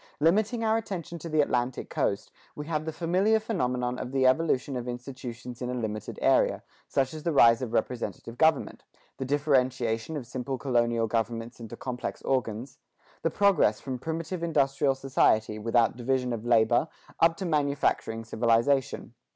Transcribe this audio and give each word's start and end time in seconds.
Limiting 0.19 0.63
our 0.63 0.77
attention 0.77 1.19
to 1.19 1.29
the 1.29 1.41
Atlantic 1.41 1.87
coast, 1.91 2.31
we 2.55 2.65
have 2.65 2.85
the 2.85 2.91
familiar 2.91 3.39
phenomenon 3.39 3.99
of 3.99 4.11
the 4.11 4.25
evolution 4.25 4.75
of 4.75 4.87
institutions 4.87 5.61
in 5.61 5.69
a 5.69 5.75
limited 5.75 6.17
area, 6.23 6.63
such 6.87 7.13
as 7.13 7.21
the 7.21 7.31
rise 7.31 7.61
of 7.61 7.71
representative 7.71 8.39
government; 8.39 8.83
the 9.17 9.25
differentiation 9.25 10.17
of 10.17 10.25
simple 10.25 10.57
colonial 10.57 11.05
governments 11.05 11.59
into 11.59 11.77
complex 11.77 12.23
organs; 12.23 12.79
the 13.21 13.29
progress 13.29 13.79
from 13.79 13.99
primitive 13.99 14.41
industrial 14.41 14.95
society, 14.95 15.59
without 15.59 15.95
division 15.95 16.33
of 16.33 16.43
labor, 16.47 16.87
up 17.19 17.37
to 17.37 17.45
manufacturing 17.45 18.25
civilization. 18.25 19.13